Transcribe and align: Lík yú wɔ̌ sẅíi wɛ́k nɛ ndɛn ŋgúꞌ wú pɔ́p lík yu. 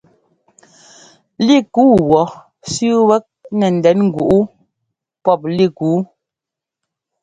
Lík 1.45 1.67
yú 1.83 1.95
wɔ̌ 2.09 2.23
sẅíi 2.71 3.01
wɛ́k 3.09 3.25
nɛ 3.59 3.67
ndɛn 3.77 3.97
ŋgúꞌ 4.07 4.31
wú 4.37 4.49
pɔ́p 5.23 5.41
lík 5.57 5.75
yu. 5.85 5.95